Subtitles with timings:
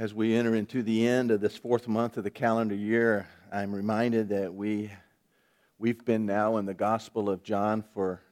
[0.00, 3.70] as we enter into the end of this fourth month of the calendar year, I'm
[3.70, 4.90] reminded that we,
[5.78, 8.22] we've been now in the Gospel of John for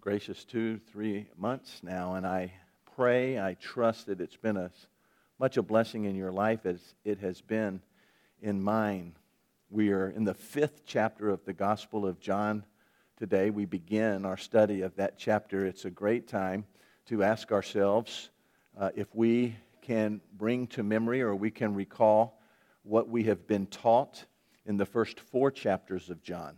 [0.00, 2.52] gracious two, three months now, and I
[2.94, 4.70] pray, I trust that it's been as
[5.40, 7.80] much a blessing in your life as it has been
[8.40, 9.16] in mine.
[9.68, 12.62] We are in the fifth chapter of the Gospel of John
[13.16, 13.50] today.
[13.50, 15.66] We begin our study of that chapter.
[15.66, 16.66] It's a great time
[17.06, 18.30] to ask ourselves
[18.78, 22.40] uh, if we can bring to memory or we can recall
[22.82, 24.24] what we have been taught
[24.64, 26.56] in the first four chapters of John.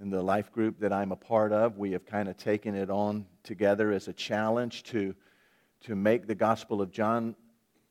[0.00, 2.88] In the life group that I'm a part of, we have kind of taken it
[2.88, 5.12] on together as a challenge to,
[5.86, 7.34] to make the Gospel of John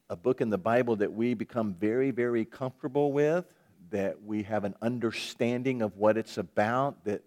[0.10, 3.44] a book in the Bible that we become very, very comfortable with,
[3.90, 7.24] that we have an understanding of what it's about, that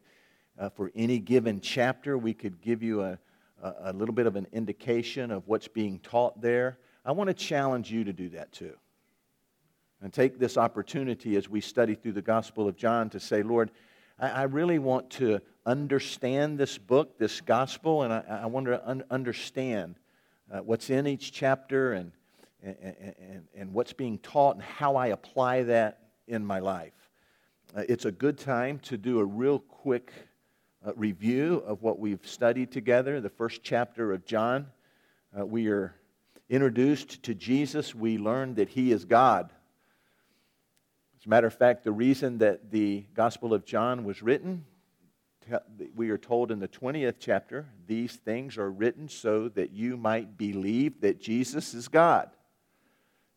[0.58, 3.19] uh, for any given chapter we could give you a,
[3.62, 6.78] a, a little bit of an indication of what's being taught there.
[7.04, 8.74] I want to challenge you to do that too.
[10.02, 13.70] And take this opportunity as we study through the Gospel of John to say, Lord,
[14.19, 19.05] I, really want to understand this book, this gospel, and I, I want to un-
[19.10, 19.97] understand
[20.52, 22.12] uh, what's in each chapter and,
[22.62, 22.77] and,
[23.19, 26.92] and, and, what's being taught and how I apply that in my life.
[27.75, 30.12] Uh, it's a good time to do a real quick
[30.86, 34.66] uh, review of what we've studied together, the first chapter of John.
[35.38, 35.94] Uh, we are
[36.51, 39.51] introduced to Jesus, we learn that he is God.
[41.19, 44.65] As a matter of fact, the reason that the Gospel of John was written,
[45.95, 50.37] we are told in the 20th chapter, these things are written so that you might
[50.37, 52.31] believe that Jesus is God,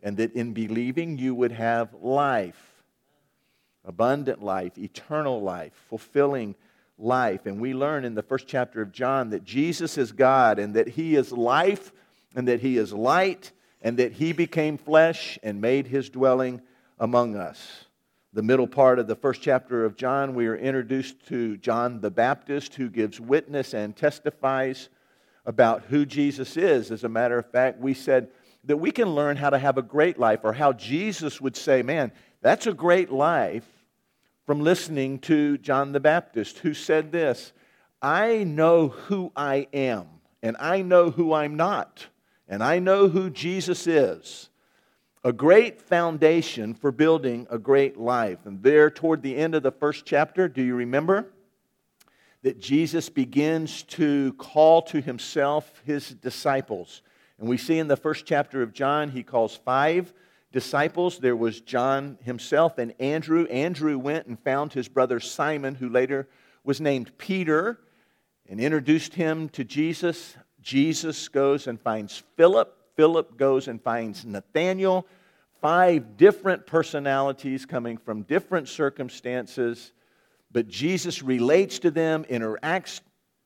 [0.02, 2.84] and that in believing you would have life,
[3.86, 6.56] abundant life, eternal life, fulfilling
[6.98, 7.46] life.
[7.46, 10.88] And we learn in the first chapter of John that Jesus is God and that
[10.88, 11.92] he is life
[12.36, 16.62] and that he is light, and that he became flesh and made his dwelling
[17.00, 17.86] among us.
[18.32, 22.10] The middle part of the first chapter of John, we are introduced to John the
[22.10, 24.90] Baptist, who gives witness and testifies
[25.46, 26.90] about who Jesus is.
[26.90, 28.30] As a matter of fact, we said
[28.64, 31.84] that we can learn how to have a great life, or how Jesus would say,
[31.84, 32.12] Man,
[32.42, 33.68] that's a great life,
[34.46, 37.54] from listening to John the Baptist, who said this
[38.02, 40.08] I know who I am,
[40.42, 42.08] and I know who I'm not
[42.48, 44.50] and I know who Jesus is,
[45.24, 48.40] a great foundation for building a great life.
[48.46, 51.28] And there, toward the end of the first chapter, do you remember?
[52.42, 57.02] That Jesus begins to call to himself his disciples.
[57.40, 60.14] And we see in the first chapter of John, he calls five
[60.52, 61.20] disciples.
[61.20, 63.46] There was John himself and Andrew.
[63.46, 66.28] Andrew went and found his brother Simon, who later
[66.66, 67.80] was named Peter,
[68.50, 70.36] and introduced him to Jesus.
[70.64, 72.76] Jesus goes and finds Philip.
[72.96, 75.06] Philip goes and finds Nathaniel.
[75.62, 79.92] Five different personalities coming from different circumstances,
[80.52, 83.02] but Jesus relates to them, interacts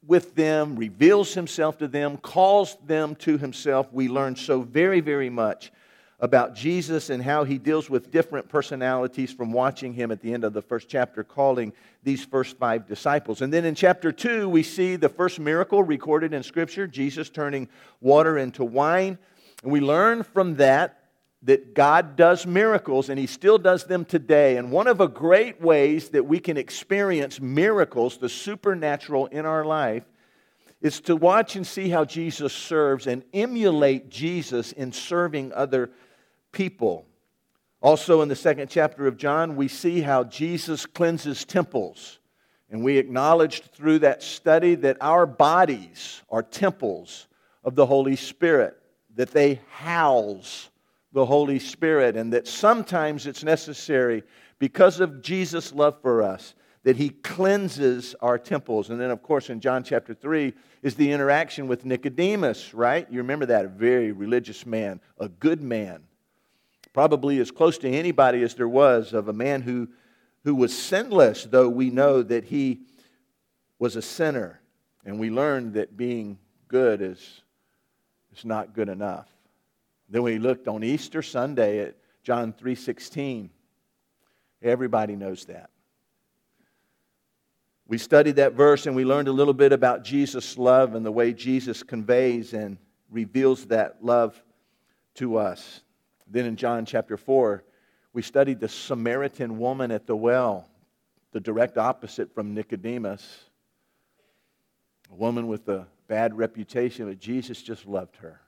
[0.06, 3.92] with them, reveals himself to them, calls them to himself.
[3.92, 5.72] We learn so very, very much
[6.20, 10.44] about Jesus and how he deals with different personalities from watching him at the end
[10.44, 11.74] of the first chapter, calling
[12.04, 13.42] these first five disciples.
[13.42, 17.70] And then in chapter two, we see the first miracle recorded in Scripture Jesus turning
[18.02, 19.20] water into wine.
[19.62, 21.04] And we learn from that
[21.44, 24.58] that God does miracles and he still does them today.
[24.58, 29.64] And one of the great ways that we can experience miracles, the supernatural in our
[29.64, 30.04] life,
[30.82, 35.92] is to watch and see how Jesus serves and emulate Jesus in serving other
[36.52, 37.06] people.
[37.82, 42.20] Also, in the second chapter of John, we see how Jesus cleanses temples.
[42.70, 47.28] And we acknowledged through that study that our bodies are temples
[47.64, 48.76] of the Holy Spirit,
[49.16, 50.70] that they house
[51.14, 54.24] the Holy Spirit, and that sometimes it's necessary,
[54.60, 58.90] because of Jesus' love for us, that He cleanses our temples.
[58.90, 63.08] And then, of course, in John chapter 3 is the interaction with Nicodemus, right?
[63.10, 66.04] You remember that, a very religious man, a good man
[66.98, 69.88] probably as close to anybody as there was of a man who,
[70.44, 72.82] who was sinless, though we know that he
[73.78, 74.60] was a sinner.
[75.06, 77.44] And we learned that being good is,
[78.36, 79.28] is not good enough.
[80.10, 83.52] Then we looked on Easter Sunday at John 3:16.
[84.64, 85.70] Everybody knows that.
[87.88, 91.12] We studied that verse and we learned a little bit about Jesus' love and the
[91.12, 92.80] way Jesus conveys and
[93.12, 94.42] reveals that love
[95.14, 95.84] to us.
[96.30, 97.64] Then in John chapter 4,
[98.14, 100.68] we studied the Samaritan woman at the well,
[101.32, 103.46] the direct opposite from Nicodemus.
[105.12, 108.42] A woman with a bad reputation, but Jesus just loved her.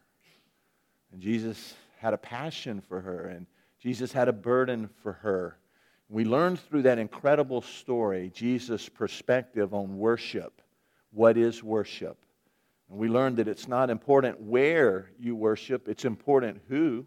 [1.11, 3.45] And Jesus had a passion for her, and
[3.79, 5.57] Jesus had a burden for her.
[6.09, 10.61] We learned through that incredible story Jesus' perspective on worship.
[11.11, 12.17] What is worship?
[12.89, 17.05] And we learned that it's not important where you worship, it's important who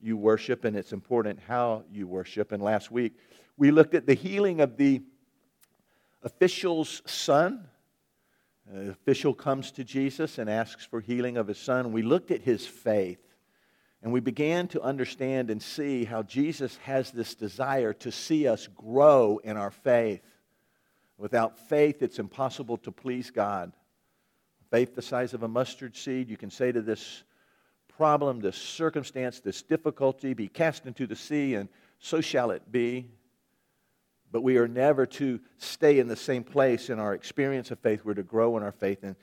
[0.00, 2.52] you worship, and it's important how you worship.
[2.52, 3.14] And last week,
[3.56, 5.02] we looked at the healing of the
[6.22, 7.68] official's son.
[8.68, 11.92] Uh, the official comes to Jesus and asks for healing of his son.
[11.92, 13.20] We looked at his faith.
[14.02, 18.66] And we began to understand and see how Jesus has this desire to see us
[18.74, 20.22] grow in our faith.
[21.18, 23.72] Without faith, it's impossible to please God.
[24.70, 27.24] Faith the size of a mustard seed, you can say to this
[28.00, 31.68] problem, this circumstance, this difficulty, be cast into the sea, and
[31.98, 33.06] so shall it be.
[34.32, 38.02] But we are never to stay in the same place in our experience of faith.
[38.02, 39.02] We're to grow in our faith.
[39.02, 39.16] And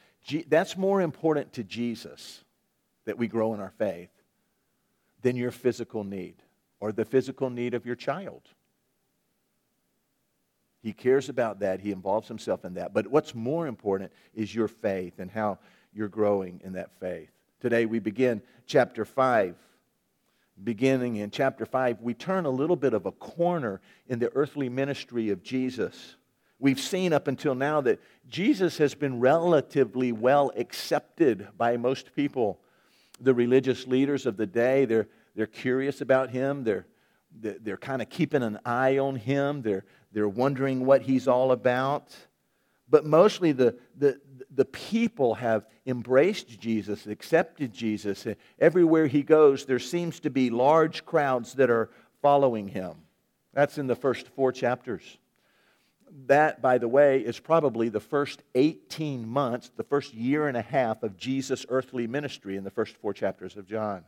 [0.47, 2.43] that's more important to Jesus
[3.05, 4.11] that we grow in our faith
[5.23, 6.35] than your physical need
[6.79, 8.43] or the physical need of your child.
[10.83, 11.79] He cares about that.
[11.79, 12.93] He involves himself in that.
[12.93, 15.57] But what's more important is your faith and how
[15.95, 17.31] you're growing in that faith.
[17.59, 19.55] Today we begin chapter 5.
[20.63, 24.69] Beginning in chapter 5, we turn a little bit of a corner in the earthly
[24.69, 26.15] ministry of Jesus.
[26.59, 27.99] We've seen up until now that
[28.29, 32.59] Jesus has been relatively well accepted by most people
[33.19, 34.85] the religious leaders of the day.
[34.85, 36.63] They're, they're curious about him.
[36.63, 36.85] They're,
[37.39, 39.63] they're kind of keeping an eye on him.
[39.63, 42.15] They're, they're wondering what he's all about.
[42.89, 44.19] But mostly the, the,
[44.53, 48.25] the people have embraced Jesus, accepted Jesus.
[48.59, 51.89] Everywhere he goes, there seems to be large crowds that are
[52.21, 52.93] following him.
[53.53, 55.17] That's in the first four chapters
[56.27, 60.61] that, by the way, is probably the first 18 months, the first year and a
[60.61, 64.03] half of Jesus' earthly ministry in the first four chapters of John.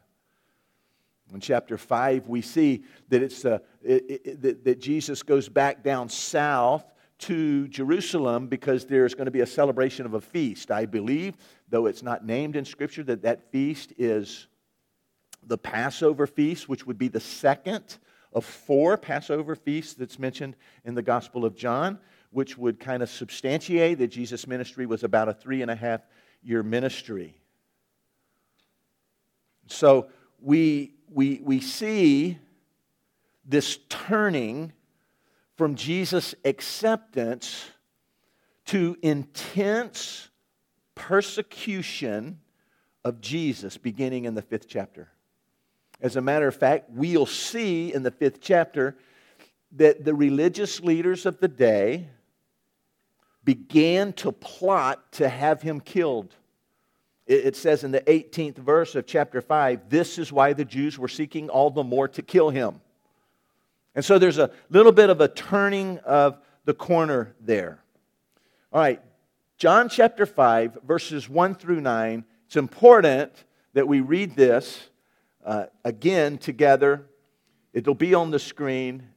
[1.33, 5.83] In chapter 5, we see that, it's, uh, it, it, that, that Jesus goes back
[5.83, 6.83] down south
[7.19, 10.71] to Jerusalem because there's going to be a celebration of a feast.
[10.71, 11.35] I believe,
[11.69, 14.47] though it's not named in Scripture, that that feast is
[15.43, 17.97] the Passover feast, which would be the second
[18.33, 20.55] of four Passover feasts that's mentioned
[20.85, 21.99] in the Gospel of John,
[22.31, 26.01] which would kind of substantiate that Jesus' ministry was about a three and a half
[26.43, 27.35] year ministry.
[29.67, 30.07] So
[30.41, 32.37] we, we, we see
[33.45, 34.73] this turning
[35.59, 37.65] from Jesus' acceptance
[38.63, 40.29] to intense
[40.95, 42.39] persecution
[43.03, 45.09] of Jesus beginning in the fifth chapter.
[45.99, 48.97] As a matter of fact, we'll see in the fifth chapter
[49.73, 52.07] that the religious leaders of the day
[53.43, 56.33] began to plot to have him killed.
[57.27, 61.09] It says in the 18th verse of chapter 5 this is why the Jews were
[61.09, 62.79] seeking all the more to kill him.
[63.95, 67.83] And so there's a little bit of a turning of the corner there.
[68.71, 69.01] All right,
[69.57, 72.23] John chapter 5, verses 1 through 9.
[72.45, 73.31] It's important
[73.73, 74.89] that we read this
[75.43, 77.07] uh, again together.
[77.73, 79.07] It'll be on the screen.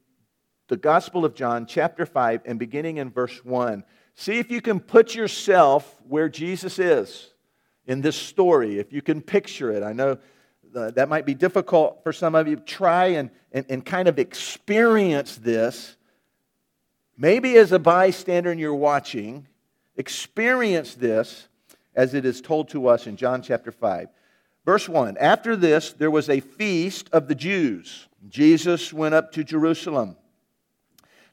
[0.67, 3.83] The Gospel of John, chapter 5, and beginning in verse 1.
[4.15, 7.33] See if you can put yourself where Jesus is
[7.85, 9.83] in this story, if you can picture it.
[9.83, 10.17] I know
[10.73, 12.57] that might be difficult for some of you.
[12.57, 15.95] Try and, and, and kind of experience this.
[17.17, 19.47] Maybe as a bystander and you're watching,
[19.95, 21.47] experience this
[21.95, 24.07] as it is told to us in John chapter 5.
[24.65, 28.07] Verse 1 After this, there was a feast of the Jews.
[28.27, 30.17] Jesus went up to Jerusalem.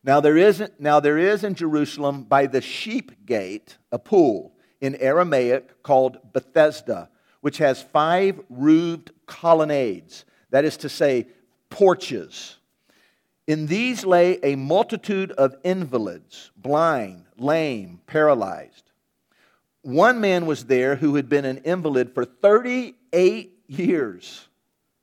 [0.03, 4.97] Now there, isn't, now there is in Jerusalem by the sheep gate a pool in
[4.97, 7.11] Aramaic called Bethesda,
[7.43, 11.29] which has five roofed colonnades, that is to say,
[11.71, 12.57] porches.
[13.47, 18.91] In these lay a multitude of invalids, blind, lame, paralyzed.
[19.83, 24.49] One man was there who had been an invalid for 38 years.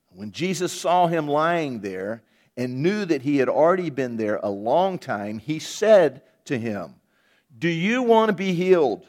[0.10, 2.22] When Jesus saw him lying there
[2.56, 6.96] and knew that he had already been there a long time, he said to him,
[7.58, 9.06] Do you want to be healed?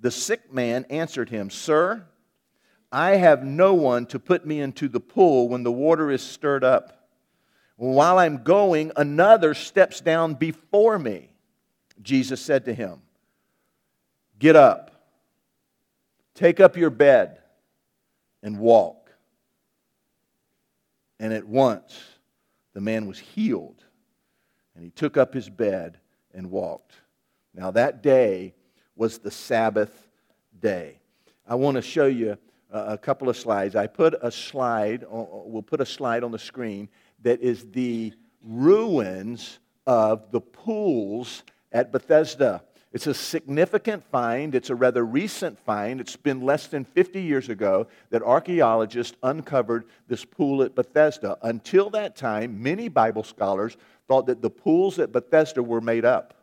[0.00, 2.04] The sick man answered him, Sir,
[2.92, 6.62] I have no one to put me into the pool when the water is stirred
[6.62, 7.08] up.
[7.76, 11.30] While I'm going, another steps down before me.
[12.02, 13.00] Jesus said to him,
[14.38, 14.90] Get up,
[16.34, 17.38] take up your bed,
[18.42, 19.10] and walk.
[21.18, 21.98] And at once
[22.74, 23.82] the man was healed,
[24.74, 25.98] and he took up his bed
[26.34, 26.92] and walked.
[27.54, 28.54] Now that day
[28.96, 30.08] was the Sabbath
[30.60, 30.98] day.
[31.46, 32.36] I want to show you
[32.72, 33.76] a couple of slides.
[33.76, 36.88] I put a slide, we'll put a slide on the screen
[37.22, 38.12] that is the
[38.42, 42.62] ruins of the pools at Bethesda.
[42.92, 44.54] It's a significant find.
[44.54, 46.00] It's a rather recent find.
[46.00, 51.38] It's been less than 50 years ago that archaeologists uncovered this pool at Bethesda.
[51.42, 56.34] Until that time, many Bible scholars thought that the pools at Bethesda were made up.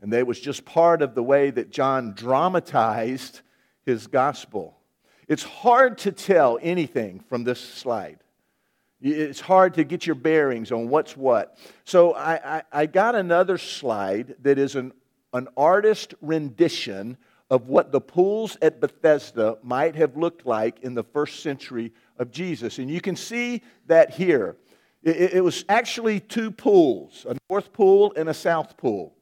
[0.00, 3.42] And that was just part of the way that John dramatized
[3.84, 4.79] his gospel.
[5.30, 8.18] It's hard to tell anything from this slide.
[9.00, 11.56] It's hard to get your bearings on what's what.
[11.84, 14.92] So I, I, I got another slide that is an,
[15.32, 17.16] an artist rendition
[17.48, 22.32] of what the pools at Bethesda might have looked like in the first century of
[22.32, 22.80] Jesus.
[22.80, 24.56] And you can see that here.
[25.04, 29.14] It, it was actually two pools, a north pool and a south pool.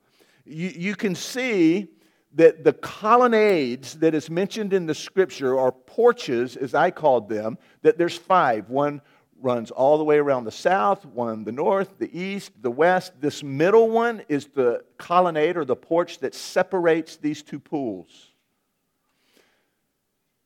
[0.46, 1.88] You, you can see
[2.34, 7.58] that the colonnades that is mentioned in the scripture are porches, as I called them,
[7.82, 8.68] that there's five.
[8.68, 9.00] One
[9.40, 13.12] runs all the way around the south, one the north, the east, the west.
[13.20, 18.32] This middle one is the colonnade or the porch that separates these two pools.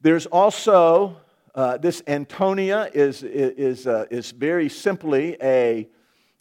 [0.01, 1.17] There's also
[1.55, 5.89] uh, this Antonia is, is, uh, is very simply a,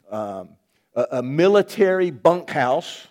[0.09, 0.49] um,
[0.95, 3.07] a, a military bunkhouse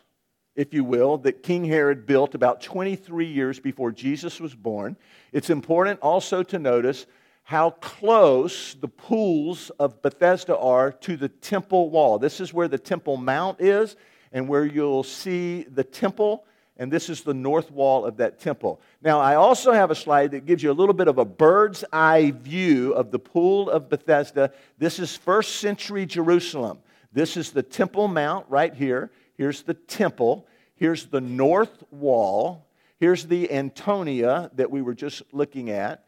[0.57, 4.97] if you will, that King Herod built about 23 years before Jesus was born.
[5.33, 7.07] It's important also to notice
[7.45, 12.19] how close the pools of Bethesda are to the temple wall.
[12.19, 13.97] This is where the Temple Mount is
[14.33, 16.45] and where you'll see the temple,
[16.77, 18.81] and this is the north wall of that temple.
[19.03, 21.85] Now, I also have a slide that gives you a little bit of a bird's
[21.93, 24.53] eye view of the pool of Bethesda.
[24.79, 26.79] This is first century Jerusalem.
[27.13, 29.11] This is the Temple Mount right here.
[29.41, 30.47] Here's the temple.
[30.75, 32.67] Here's the north wall.
[32.99, 36.05] Here's the Antonia that we were just looking at.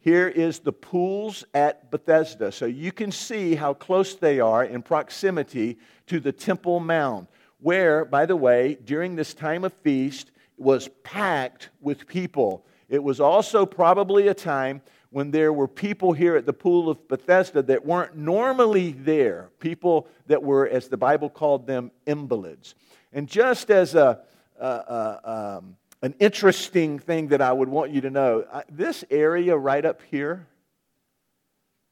[0.00, 2.52] Here is the pools at Bethesda.
[2.52, 8.04] So you can see how close they are in proximity to the Temple Mount, where,
[8.04, 12.66] by the way, during this time of feast, was packed with people.
[12.90, 14.82] It was also probably a time
[15.14, 20.08] when there were people here at the pool of Bethesda that weren't normally there, people
[20.26, 22.74] that were, as the Bible called them, invalids.
[23.12, 24.18] And just as a,
[24.58, 25.20] a, a
[25.58, 29.84] um, an interesting thing that I would want you to know I, this area right
[29.84, 30.48] up here,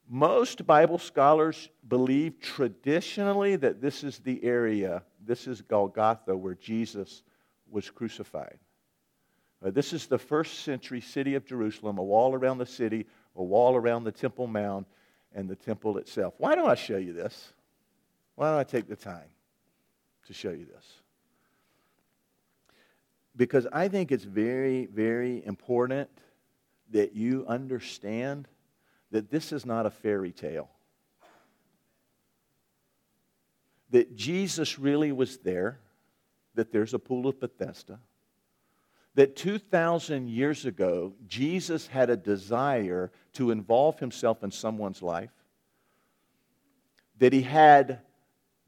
[0.09, 7.23] most Bible scholars believe traditionally that this is the area, this is Golgotha, where Jesus
[7.71, 8.59] was crucified.
[9.64, 13.42] Uh, this is the first century city of Jerusalem, a wall around the city, a
[13.42, 14.87] wall around the Temple Mount,
[15.35, 16.35] and the temple itself.
[16.38, 17.52] Why don't I show you this?
[18.35, 19.31] Why don't I take the time
[20.26, 21.02] to show you this?
[23.37, 26.11] because I think it's very, very important
[26.90, 28.47] that you understand
[29.11, 30.71] that this is not a fairy tale.
[33.90, 35.78] That Jesus really was there,
[36.54, 37.99] that there's a pool of Bethesda,
[39.14, 45.31] that 2,000 years ago, Jesus had a desire to involve himself in someone's life,
[47.19, 48.00] that he had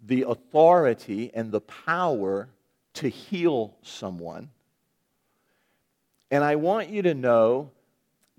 [0.04, 2.48] the authority and the power
[2.94, 4.50] to heal someone.
[6.30, 7.70] And I want you to know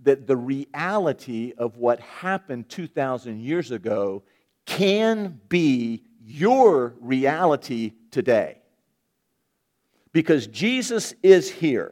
[0.04, 4.24] that the reality of what happened 2,000 years ago
[4.66, 8.60] can be your reality today.
[10.16, 11.92] Because Jesus is here.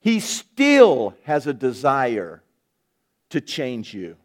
[0.00, 2.42] He still has a desire
[3.28, 4.16] to change you.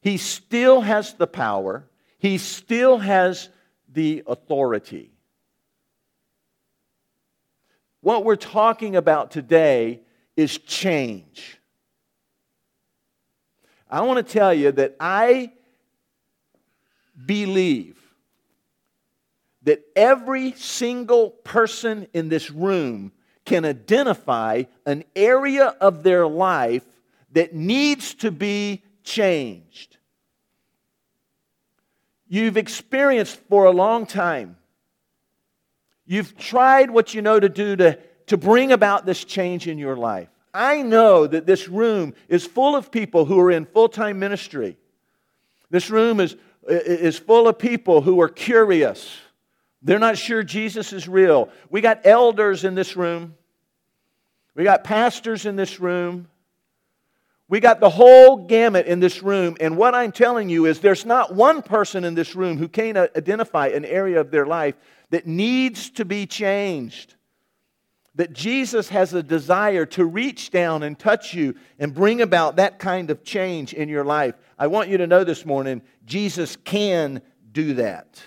[0.00, 1.84] He still has the power.
[2.16, 3.50] He still has
[3.92, 5.12] the authority.
[8.00, 10.00] What we're talking about today
[10.38, 11.60] is change.
[13.90, 15.52] I want to tell you that I
[17.26, 18.03] believe
[19.64, 23.12] that every single person in this room
[23.44, 26.84] can identify an area of their life
[27.32, 29.98] that needs to be changed.
[32.28, 34.56] You've experienced for a long time
[36.06, 39.96] You've tried what you know to do to, to bring about this change in your
[39.96, 40.28] life.
[40.52, 44.76] I know that this room is full of people who are in full time ministry.
[45.70, 46.36] This room is,
[46.68, 49.16] is full of people who are curious.
[49.84, 51.50] They're not sure Jesus is real.
[51.70, 53.36] We got elders in this room,
[54.56, 56.28] we got pastors in this room.
[57.46, 61.04] We got the whole gamut in this room, and what I'm telling you is there's
[61.04, 64.74] not one person in this room who can't identify an area of their life
[65.10, 67.16] that needs to be changed.
[68.16, 72.78] that Jesus has a desire to reach down and touch you and bring about that
[72.78, 74.34] kind of change in your life.
[74.58, 78.22] I want you to know this morning Jesus can do that.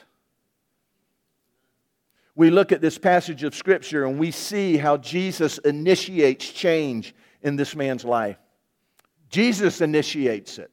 [2.37, 7.55] We look at this passage of Scripture and we see how Jesus initiates change in
[7.55, 8.37] this man's life.
[9.27, 10.69] Jesus initiates it.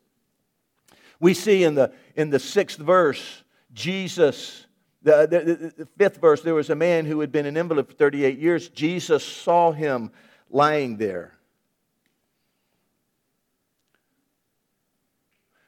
[1.20, 3.42] We see in the, in the sixth verse,
[3.72, 4.66] Jesus
[5.02, 7.92] the, the, the, fifth verse there was a man who had been an invalid for
[7.92, 8.70] 38 years.
[8.70, 10.10] Jesus saw him
[10.48, 11.34] lying there.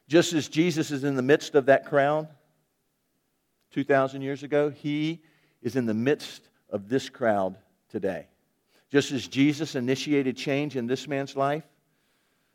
[0.08, 2.28] Just as Jesus is in the midst of that crowd
[3.72, 5.22] 2,000 years ago, he
[5.62, 7.56] is in the midst of this crowd
[7.88, 8.28] today.
[8.90, 11.64] Just as Jesus initiated change in this man's life,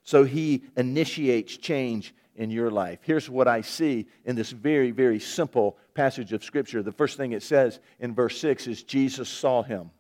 [0.03, 3.00] so he initiates change in your life.
[3.03, 6.81] Here's what I see in this very, very simple passage of Scripture.
[6.81, 9.91] The first thing it says in verse 6 is Jesus saw him,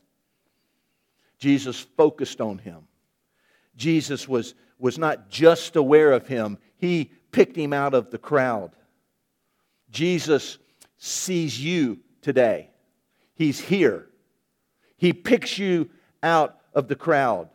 [1.37, 2.87] Jesus focused on him.
[3.75, 8.71] Jesus was, was not just aware of him, he picked him out of the crowd.
[9.89, 10.57] Jesus
[10.97, 12.70] sees you today.
[13.41, 14.05] He's here.
[14.97, 15.89] He picks you
[16.21, 17.49] out of the crowd.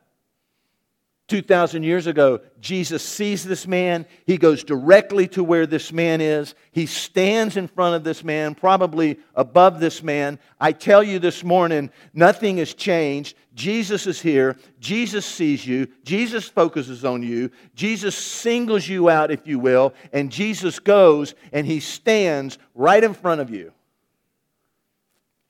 [1.29, 4.05] 2,000 years ago, Jesus sees this man.
[4.27, 6.57] He goes directly to where this man is.
[6.73, 10.41] He stands in front of this man, probably above this man.
[10.59, 13.37] I tell you this morning, nothing has changed.
[13.55, 14.57] Jesus is here.
[14.81, 15.87] Jesus sees you.
[16.03, 17.53] Jesus focuses on you.
[17.77, 19.95] Jesus singles you out, if you will.
[20.13, 23.73] And Jesus goes and he stands right in front of you.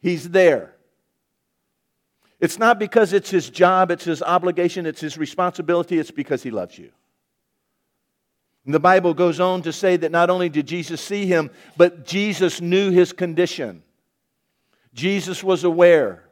[0.01, 0.75] He's there.
[2.39, 6.51] It's not because it's his job, it's his obligation, it's his responsibility, it's because he
[6.51, 6.91] loves you.
[8.67, 12.05] And the Bible goes on to say that not only did Jesus see him, but
[12.05, 13.83] Jesus knew his condition.
[14.93, 16.25] Jesus was aware.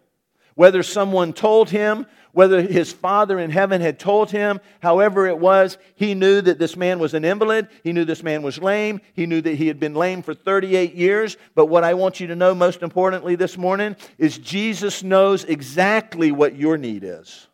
[0.57, 5.79] Whether someone told him, whether his father in heaven had told him, however it was,
[5.95, 7.69] he knew that this man was an invalid.
[7.85, 9.01] He knew this man was lame.
[9.15, 11.37] He knew that he had been lame for 38 years.
[11.55, 16.33] But what I want you to know most importantly this morning is Jesus knows exactly
[16.33, 17.47] what your need is.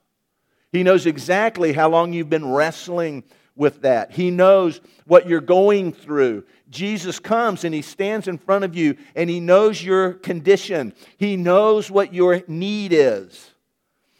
[0.72, 4.12] He knows exactly how long you've been wrestling with that.
[4.12, 6.44] He knows what you're going through.
[6.70, 10.94] Jesus comes and he stands in front of you and he knows your condition.
[11.18, 13.49] He knows what your need is.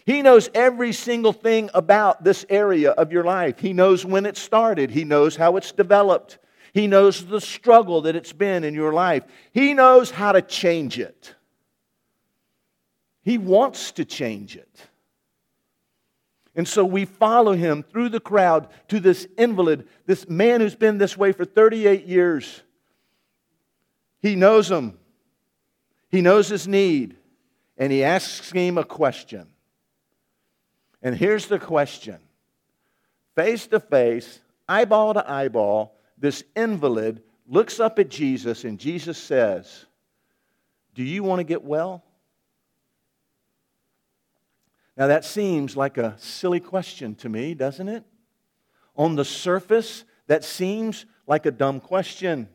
[0.07, 3.59] He knows every single thing about this area of your life.
[3.59, 6.39] He knows when it started, He knows how it's developed,
[6.73, 9.25] He knows the struggle that it's been in your life.
[9.53, 11.35] He knows how to change it.
[13.23, 14.89] He wants to change it.
[16.55, 20.99] And so we follow him through the crowd to this invalid, this man who's been
[20.99, 22.63] this way for 38 years.
[24.21, 24.99] He knows him,
[26.09, 27.17] he knows his need,
[27.79, 29.50] and he asks him a question.
[31.03, 32.19] And here's the question
[33.35, 39.87] face to face, eyeball to eyeball, this invalid looks up at Jesus, and Jesus says,
[40.95, 42.05] Do you want to get well?
[44.97, 48.05] Now, that seems like a silly question to me, doesn't it?
[48.97, 52.49] On the surface, that seems like a dumb question.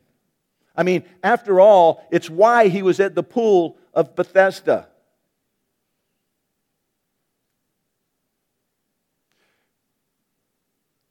[0.75, 4.89] I mean, after all, it's why he was at the pool of Bethesda.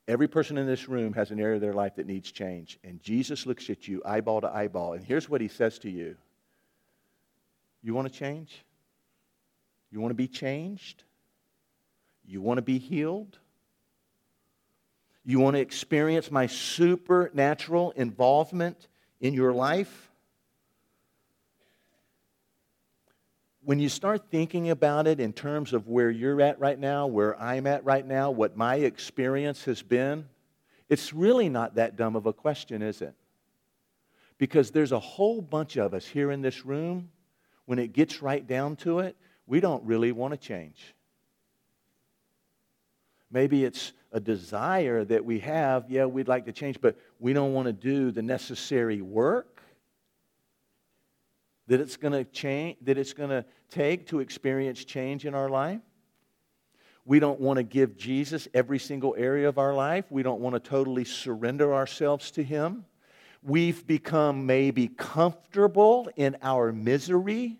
[0.07, 2.79] Every person in this room has an area of their life that needs change.
[2.85, 4.93] And Jesus looks at you eyeball to eyeball.
[4.93, 6.17] And here's what he says to you
[7.83, 8.65] You want to change?
[9.91, 11.05] You want to be changed?
[12.27, 13.39] You want to be healed?
[15.25, 18.89] You want to experience my supernatural involvement
[19.21, 20.11] in your life?
[23.65, 27.41] When you start thinking about it in terms of where you're at right now, where
[27.41, 30.27] I'm at right now, what my experience has been,
[30.89, 33.15] it's really not that dumb of a question, is it?
[34.37, 37.09] Because there's a whole bunch of us here in this room,
[37.65, 40.95] when it gets right down to it, we don't really want to change.
[43.31, 47.55] Maybe it's a desire that we have, yeah, we'd like to change, but we don't
[47.55, 49.54] want to do the necessary work
[51.67, 55.49] that it's going to change that it's going to take to experience change in our
[55.49, 55.81] life.
[57.07, 60.05] We don't want to give jesus every single area of our life.
[60.11, 62.85] We don't want to totally surrender ourselves to him.
[63.43, 67.59] We've become maybe comfortable in our misery.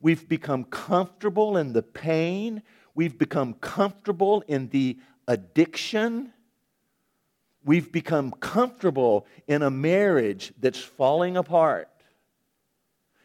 [0.00, 2.62] We've become comfortable in the pain.
[2.94, 6.32] We've become comfortable in the addiction.
[7.64, 11.88] We've become comfortable in a marriage that's falling apart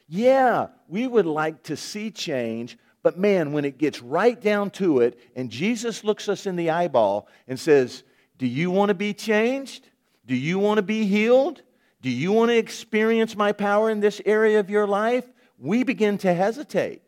[0.10, 5.00] yeah, we would like to see change, But man, when it gets right down to
[5.00, 8.04] it, and Jesus looks us in the eyeball and says,
[8.38, 9.88] Do you want to be changed?
[10.26, 11.62] Do you want to be healed?
[12.02, 15.24] Do you want to experience my power in this area of your life?
[15.58, 17.08] We begin to hesitate.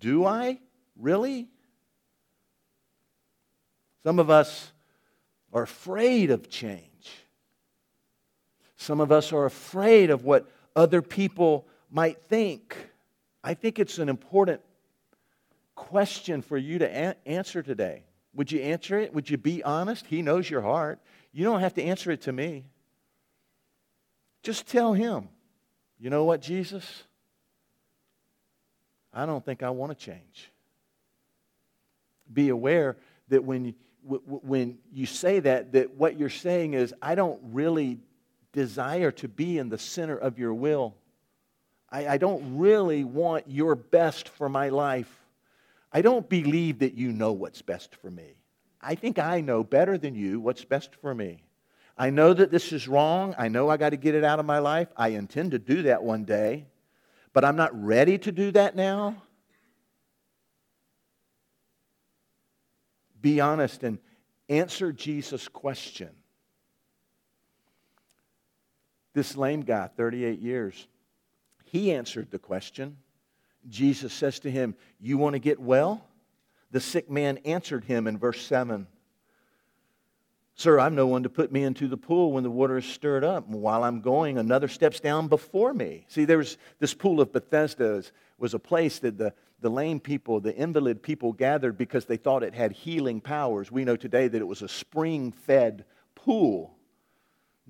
[0.00, 0.60] Do I?
[0.96, 1.48] Really?
[4.04, 4.72] Some of us
[5.52, 7.10] are afraid of change.
[8.76, 12.76] Some of us are afraid of what other people might think.
[13.42, 14.60] I think it's an important
[15.74, 18.04] question for you to a- answer today.
[18.34, 19.12] Would you answer it?
[19.12, 20.06] Would you be honest?
[20.06, 21.00] He knows your heart.
[21.32, 22.64] You don't have to answer it to me.
[24.44, 25.28] Just tell him,
[25.98, 27.02] you know what, Jesus?
[29.12, 30.52] I don't think I want to change.
[32.32, 32.96] Be aware
[33.30, 37.98] that when you, when you say that, that what you're saying is, I don't really
[38.58, 40.96] desire to be in the center of your will.
[41.88, 45.12] I, I don't really want your best for my life.
[45.92, 48.34] I don't believe that you know what's best for me.
[48.82, 51.44] I think I know better than you what's best for me.
[51.96, 53.32] I know that this is wrong.
[53.38, 54.88] I know I got to get it out of my life.
[54.96, 56.66] I intend to do that one day,
[57.32, 59.22] but I'm not ready to do that now.
[63.20, 63.98] Be honest and
[64.48, 66.10] answer Jesus' question.
[69.14, 70.86] This lame guy, 38 years,
[71.64, 72.96] he answered the question.
[73.68, 76.04] Jesus says to him, You want to get well?
[76.70, 78.86] The sick man answered him in verse 7
[80.58, 83.22] Sir, I'm no one to put me into the pool when the water is stirred
[83.22, 83.46] up.
[83.46, 86.04] While I'm going, another steps down before me.
[86.08, 88.02] See, there was this pool of Bethesda
[88.38, 92.42] was a place that the, the lame people, the invalid people gathered because they thought
[92.42, 93.70] it had healing powers.
[93.70, 95.84] We know today that it was a spring fed
[96.16, 96.76] pool.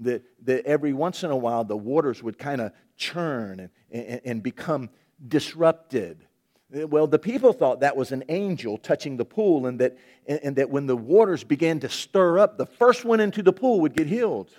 [0.00, 4.20] That, that every once in a while the waters would kind of churn and, and,
[4.24, 4.90] and become
[5.26, 6.24] disrupted.
[6.70, 10.68] Well, the people thought that was an angel touching the pool, and that, and that
[10.68, 14.06] when the waters began to stir up, the first one into the pool would get
[14.06, 14.50] healed.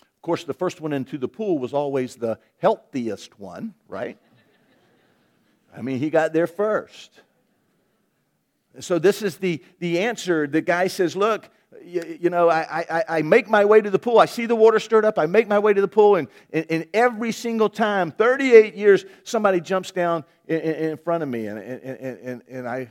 [0.00, 4.18] Of course, the first one into the pool was always the healthiest one, right?
[5.74, 7.20] I mean, he got there first.
[8.80, 10.46] So, this is the, the answer.
[10.46, 11.48] The guy says, Look,
[11.84, 14.18] you, you, know, I, I, I make my way to the pool.
[14.18, 15.18] I see the water stirred up.
[15.18, 16.16] I make my way to the pool.
[16.16, 21.28] And, and, and every single time, 38 years, somebody jumps down in, in front of
[21.28, 21.46] me.
[21.46, 22.90] And, and, and, and I,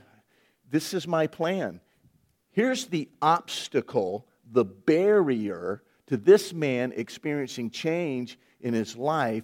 [0.69, 1.81] this is my plan.
[2.51, 9.43] Here's the obstacle, the barrier to this man experiencing change in his life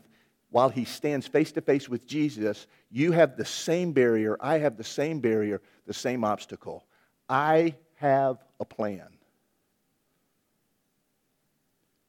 [0.50, 2.68] while he stands face to face with Jesus.
[2.90, 4.38] You have the same barrier.
[4.40, 6.86] I have the same barrier, the same obstacle.
[7.30, 9.08] I have a plan.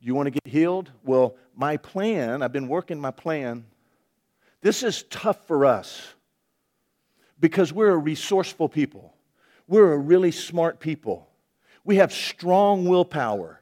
[0.07, 0.92] You want to get healed?
[1.03, 3.64] Well, my plan, I've been working my plan.
[4.61, 6.14] This is tough for us
[7.40, 9.12] because we're a resourceful people.
[9.66, 11.29] We're a really smart people.
[11.83, 13.61] We have strong willpower.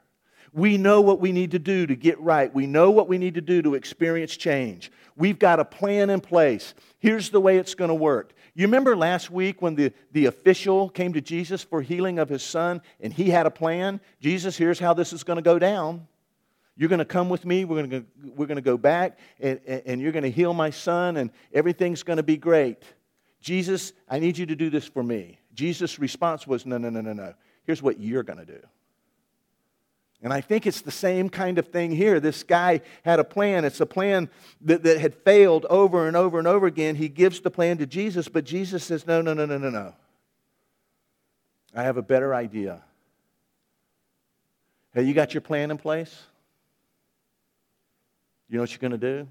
[0.52, 2.54] We know what we need to do to get right.
[2.54, 4.92] We know what we need to do to experience change.
[5.16, 6.74] We've got a plan in place.
[6.98, 8.34] Here's the way it's going to work.
[8.54, 12.42] You remember last week when the, the official came to Jesus for healing of his
[12.42, 13.98] son and he had a plan?
[14.20, 16.06] Jesus, here's how this is going to go down.
[16.76, 17.64] You're going to come with me.
[17.64, 18.06] We're going to go,
[18.36, 22.02] we're going to go back, and, and you're going to heal my son, and everything's
[22.02, 22.82] going to be great.
[23.40, 25.38] Jesus, I need you to do this for me.
[25.54, 27.34] Jesus' response was, No, no, no, no, no.
[27.64, 28.60] Here's what you're going to do.
[30.22, 32.18] And I think it's the same kind of thing here.
[32.18, 33.66] This guy had a plan.
[33.66, 34.30] It's a plan
[34.62, 36.96] that, that had failed over and over and over again.
[36.96, 39.94] He gives the plan to Jesus, but Jesus says, No, no, no, no, no, no.
[41.74, 42.82] I have a better idea.
[44.94, 46.22] Hey, you got your plan in place?
[48.48, 49.28] You know what you're going to do?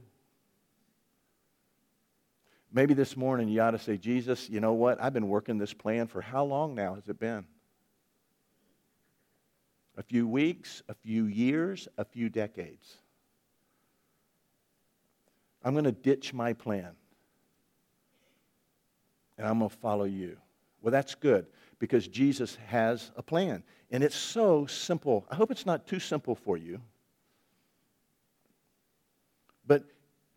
[2.72, 5.02] Maybe this morning you ought to say, Jesus, you know what?
[5.02, 7.46] I've been working this plan for how long now has it been?
[9.96, 12.98] A few weeks, a few years, a few decades.
[15.64, 16.90] I'm going to ditch my plan
[19.38, 20.38] and I'm going to follow you.
[20.82, 21.46] Well, that's good
[21.80, 23.64] because Jesus has a plan.
[23.92, 25.26] And it's so simple.
[25.30, 26.82] I hope it's not too simple for you.
[29.66, 29.84] But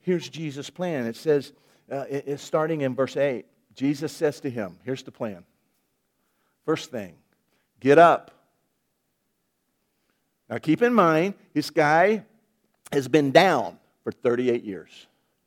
[0.06, 1.04] here's Jesus' plan.
[1.04, 1.52] It says,
[1.90, 3.44] uh, it's starting in verse 8.
[3.74, 5.44] Jesus says to him, Here's the plan.
[6.64, 7.14] First thing,
[7.80, 8.30] get up.
[10.48, 12.24] Now keep in mind, this guy
[12.92, 15.06] has been down for 38 years,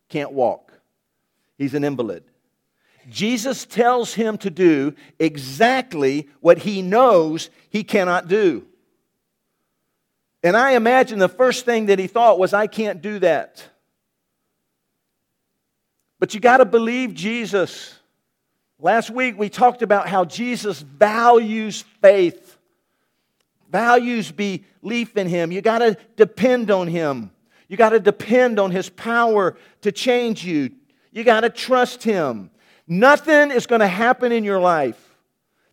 [0.09, 0.73] can't walk.
[1.57, 2.23] He's an invalid.
[3.09, 8.65] Jesus tells him to do exactly what he knows he cannot do.
[10.43, 13.65] And I imagine the first thing that he thought was, I can't do that.
[16.19, 17.95] But you got to believe Jesus.
[18.79, 22.57] Last week we talked about how Jesus values faith,
[23.71, 25.51] values belief in Him.
[25.51, 27.31] You got to depend on Him.
[27.67, 30.71] You got to depend on His power to change you.
[31.11, 32.51] You got to trust Him.
[32.87, 35.08] Nothing is going to happen in your life.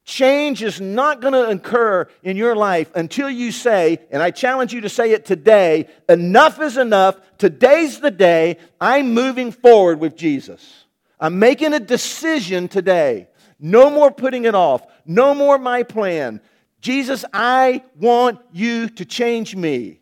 [0.07, 4.73] Change is not going to occur in your life until you say, and I challenge
[4.73, 7.21] you to say it today enough is enough.
[7.39, 8.59] Today's the day.
[8.81, 10.85] I'm moving forward with Jesus.
[11.19, 13.27] I'm making a decision today.
[13.59, 14.87] No more putting it off.
[15.05, 16.41] No more my plan.
[16.81, 19.99] Jesus, I want you to change me.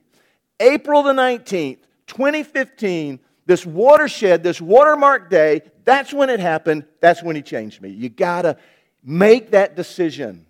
[0.60, 6.84] April the 19th, 2015, this watershed, this watermark day, that's when it happened.
[7.00, 7.88] That's when he changed me.
[7.88, 8.58] You got to
[9.04, 10.46] make that decision.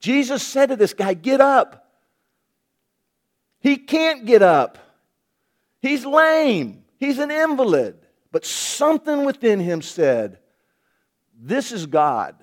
[0.00, 1.88] Jesus said to this guy, Get up.
[3.60, 4.78] He can't get up.
[5.80, 6.84] He's lame.
[6.98, 7.96] He's an invalid.
[8.32, 10.38] But something within him said,
[11.40, 12.36] This is God.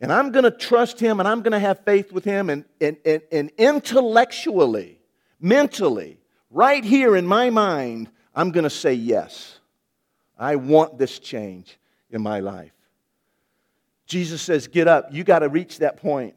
[0.00, 2.50] And I'm going to trust him and I'm going to have faith with him.
[2.50, 5.00] And, and, and, and intellectually,
[5.40, 6.18] mentally,
[6.50, 9.58] right here in my mind, I'm going to say yes.
[10.38, 11.76] I want this change
[12.10, 12.77] in my life.
[14.08, 15.12] Jesus says, Get up.
[15.12, 16.34] You got to reach that point.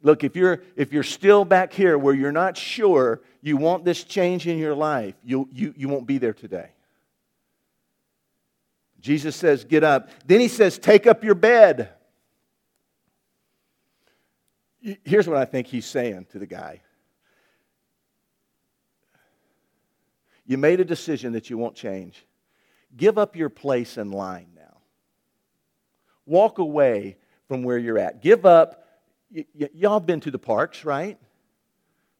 [0.00, 4.04] Look, if you're, if you're still back here where you're not sure you want this
[4.04, 6.70] change in your life, you, you, you won't be there today.
[9.00, 10.08] Jesus says, Get up.
[10.24, 11.90] Then he says, Take up your bed.
[15.04, 16.80] Here's what I think he's saying to the guy
[20.46, 22.24] You made a decision that you won't change.
[22.96, 24.57] Give up your place in line.
[26.28, 27.16] Walk away
[27.48, 28.22] from where you're at.
[28.22, 28.86] Give up.
[29.34, 31.18] Y- y- y'all been to the parks, right?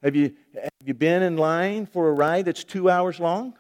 [0.03, 3.55] Have you, have you been in line for a ride that's two hours long?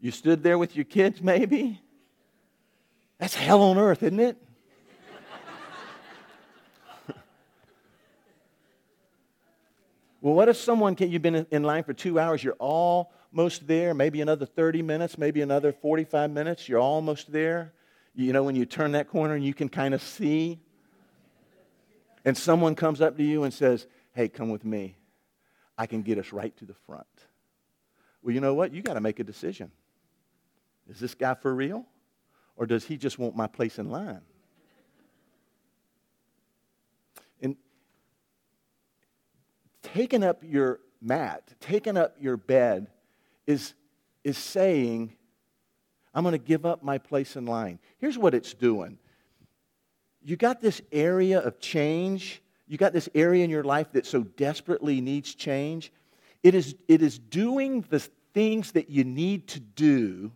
[0.00, 1.80] You stood there with your kids, maybe?
[3.18, 4.36] That's hell on earth, isn't it?
[10.20, 13.94] well, what if someone, can, you've been in line for two hours, you're almost there,
[13.94, 17.72] maybe another 30 minutes, maybe another 45 minutes, you're almost there.
[18.16, 20.58] You know, when you turn that corner and you can kind of see,
[22.24, 24.96] and someone comes up to you and says, Hey, come with me.
[25.76, 27.06] I can get us right to the front.
[28.22, 28.72] Well, you know what?
[28.72, 29.70] You got to make a decision.
[30.88, 31.84] Is this guy for real?
[32.56, 34.22] Or does he just want my place in line?
[37.42, 37.56] And
[39.82, 42.86] taking up your mat, taking up your bed,
[43.46, 43.74] is,
[44.24, 45.12] is saying,
[46.16, 47.78] I'm going to give up my place in line.
[47.98, 48.98] Here's what it's doing
[50.24, 54.24] you got this area of change, you got this area in your life that so
[54.24, 55.92] desperately needs change.
[56.42, 58.00] It is, it is doing the
[58.34, 60.32] things that you need to do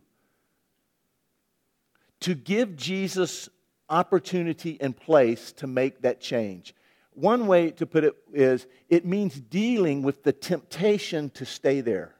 [2.20, 3.48] to give Jesus
[3.88, 6.74] opportunity and place to make that change.
[7.14, 12.14] One way to put it is it means dealing with the temptation to stay there.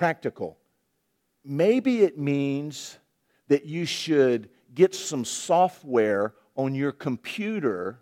[0.00, 0.56] Practical.
[1.44, 2.96] Maybe it means
[3.48, 7.98] that you should get some software on your computer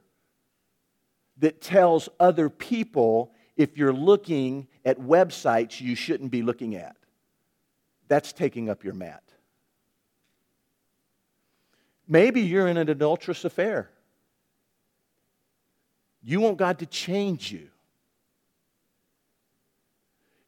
[1.39, 6.95] that tells other people if you're looking at websites you shouldn't be looking at.
[8.07, 9.25] That's taking up your mat.
[12.07, 13.91] Maybe you're in an adulterous affair.
[16.23, 17.71] You want God to change you.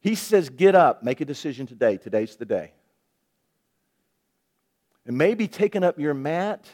[0.01, 1.97] He says, Get up, make a decision today.
[1.97, 2.73] Today's the day.
[5.07, 6.65] And maybe taking up your mat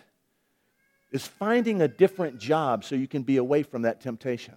[1.12, 4.54] is finding a different job so you can be away from that temptation.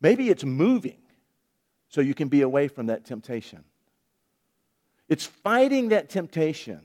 [0.00, 0.98] Maybe it's moving
[1.88, 3.64] so you can be away from that temptation.
[5.08, 6.80] It's fighting that temptation.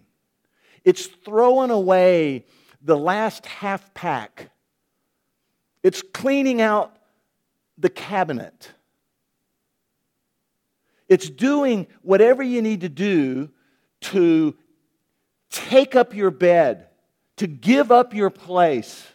[0.84, 2.46] It's throwing away
[2.82, 4.50] the last half pack.
[5.84, 6.96] It's cleaning out
[7.78, 8.72] the cabinet.
[11.10, 13.50] It's doing whatever you need to do
[14.02, 14.56] to
[15.50, 16.88] take up your bed,
[17.38, 19.06] to give up your place.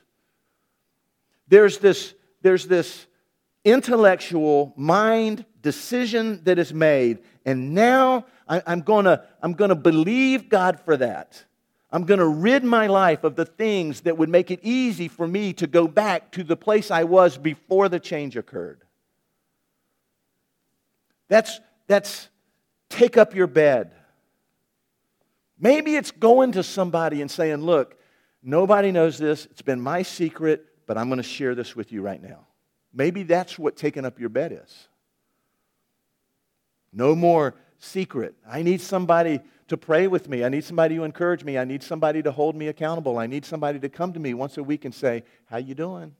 [1.48, 3.06] There's this, there's this
[3.64, 7.18] intellectual mind decision that is made.
[7.44, 11.44] And now I, am going to I'm going to believe God for that.
[11.90, 15.28] I'm going to rid my life of the things that would make it easy for
[15.28, 18.80] me to go back to the place I was before the change occurred.
[21.28, 22.28] That's, that's
[22.88, 23.92] take up your bed.
[25.58, 27.96] Maybe it's going to somebody and saying, Look,
[28.42, 29.46] nobody knows this.
[29.46, 32.46] It's been my secret, but I'm going to share this with you right now.
[32.92, 34.88] Maybe that's what taking up your bed is.
[36.92, 38.34] No more secret.
[38.46, 40.44] I need somebody to pray with me.
[40.44, 41.56] I need somebody to encourage me.
[41.56, 43.18] I need somebody to hold me accountable.
[43.18, 46.14] I need somebody to come to me once a week and say, "How you doing?"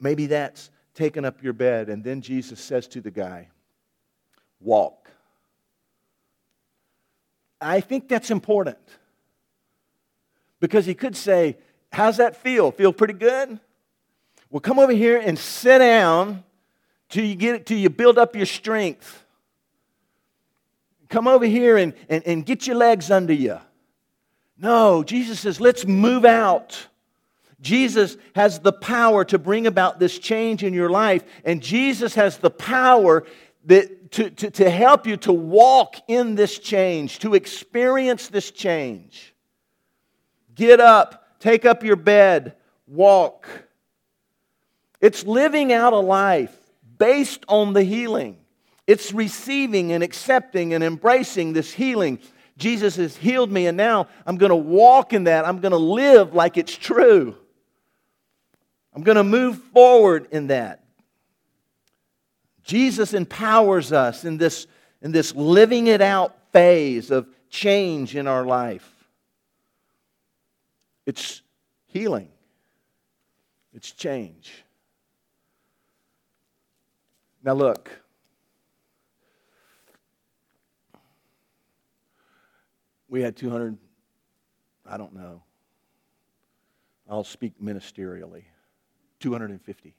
[0.00, 3.48] Maybe that's taking up your bed and then Jesus says to the guy,
[4.60, 5.10] "Walk."
[7.60, 8.78] I think that's important.
[10.60, 11.56] Because he could say,
[11.92, 12.72] How's that feel?
[12.72, 13.58] Feel pretty good?
[14.50, 16.44] Well, come over here and sit down
[17.08, 19.24] till you get it, till you build up your strength.
[21.08, 23.58] Come over here and, and, and get your legs under you.
[24.58, 26.86] No, Jesus says, let's move out.
[27.60, 32.38] Jesus has the power to bring about this change in your life, and Jesus has
[32.38, 33.24] the power
[33.64, 39.34] that, to, to, to help you to walk in this change, to experience this change.
[40.54, 42.54] Get up, take up your bed,
[42.86, 43.46] walk.
[45.00, 46.56] It's living out a life
[46.98, 48.38] based on the healing.
[48.86, 52.20] It's receiving and accepting and embracing this healing.
[52.56, 55.46] Jesus has healed me, and now I'm going to walk in that.
[55.46, 57.36] I'm going to live like it's true.
[58.94, 60.85] I'm going to move forward in that.
[62.66, 64.66] Jesus empowers us in this,
[65.00, 68.92] in this living it out phase of change in our life.
[71.06, 71.42] It's
[71.86, 72.28] healing,
[73.72, 74.64] it's change.
[77.44, 77.88] Now, look.
[83.08, 83.78] We had 200,
[84.84, 85.40] I don't know.
[87.08, 88.42] I'll speak ministerially.
[89.20, 89.94] 250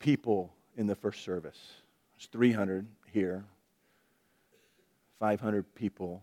[0.00, 1.58] people in the first service.
[2.16, 3.44] There's 300 here,
[5.18, 6.22] 500 people.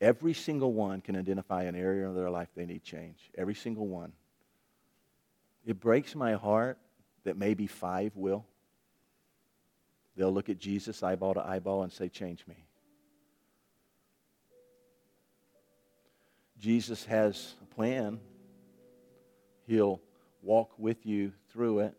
[0.00, 3.30] Every single one can identify an area of their life they need change.
[3.36, 4.12] Every single one.
[5.64, 6.78] It breaks my heart
[7.24, 8.44] that maybe five will.
[10.14, 12.66] They'll look at Jesus eyeball to eyeball and say, Change me.
[16.58, 18.20] Jesus has a plan.
[19.66, 20.02] He'll
[20.42, 21.94] walk with you through it.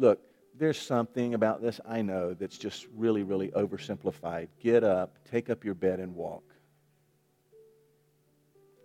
[0.00, 0.18] Look,
[0.58, 4.48] there's something about this I know that's just really, really oversimplified.
[4.58, 6.42] Get up, take up your bed, and walk.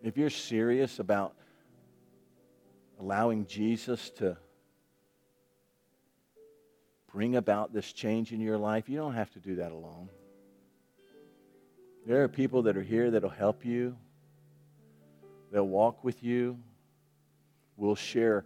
[0.04, 1.34] If you're serious about
[3.00, 4.36] allowing Jesus to
[7.14, 10.10] bring about this change in your life, you don't have to do that alone.
[12.06, 13.96] There are people that are here that'll help you.
[15.54, 16.60] They'll walk with you.
[17.78, 18.44] We'll share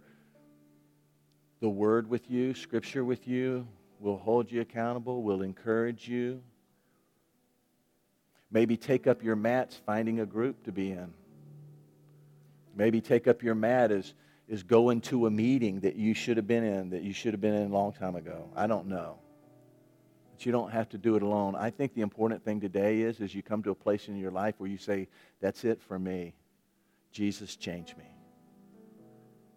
[1.60, 3.66] the Word with you, Scripture with you.
[3.98, 5.22] We'll hold you accountable.
[5.22, 6.42] We'll encourage you.
[8.50, 11.12] Maybe take up your mats finding a group to be in.
[12.74, 14.14] Maybe take up your mat as,
[14.48, 17.40] is going to a meeting that you should have been in, that you should have
[17.40, 18.48] been in a long time ago.
[18.56, 19.18] I don't know.
[20.32, 21.54] But you don't have to do it alone.
[21.54, 24.30] I think the important thing today is, is you come to a place in your
[24.30, 25.08] life where you say,
[25.40, 26.34] that's it for me.
[27.12, 28.19] Jesus, change me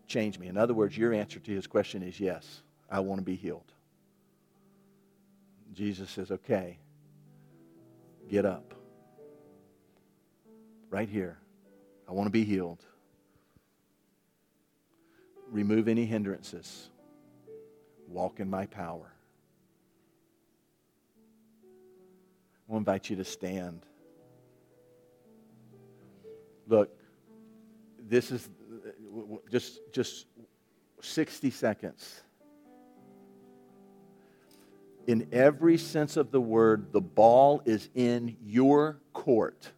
[0.08, 0.48] change me.
[0.48, 3.72] In other words, your answer to his question is yes, I want to be healed.
[5.74, 6.78] Jesus says, okay,
[8.30, 8.74] get up.
[10.90, 11.38] Right here.
[12.08, 12.84] I want to be healed.
[15.50, 16.90] Remove any hindrances.
[18.08, 19.12] Walk in my power.
[22.68, 23.86] I want to invite you to stand.
[26.68, 26.92] Look,
[28.00, 28.48] this is
[29.52, 30.26] just, just
[31.02, 32.22] 60 seconds.
[35.06, 39.72] In every sense of the word, the ball is in your court.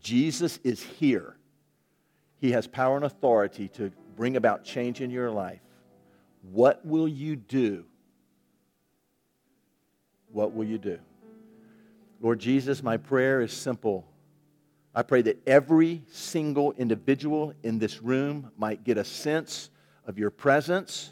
[0.00, 1.36] Jesus is here.
[2.38, 5.60] He has power and authority to bring about change in your life.
[6.50, 7.84] What will you do?
[10.32, 10.98] What will you do?
[12.20, 14.06] Lord Jesus, my prayer is simple.
[14.96, 19.68] I pray that every single individual in this room might get a sense
[20.06, 21.10] of your presence.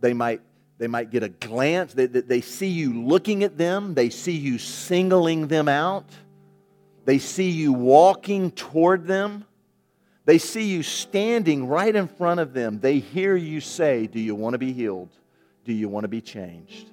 [0.00, 0.40] They might,
[0.76, 1.94] they might get a glance.
[1.94, 3.94] They, they see you looking at them.
[3.94, 6.10] They see you singling them out.
[7.04, 9.44] They see you walking toward them.
[10.24, 12.80] They see you standing right in front of them.
[12.80, 15.10] They hear you say, Do you want to be healed?
[15.64, 16.90] Do you want to be changed?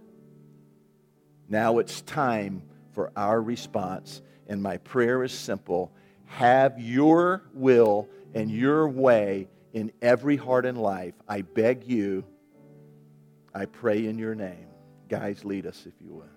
[1.50, 5.91] Now it's time for our response and my prayer is simple
[6.26, 11.14] have your will and your way in every heart and life.
[11.28, 12.24] I beg you,
[13.54, 14.68] I pray in your name.
[15.10, 16.33] Guys, lead us if you would.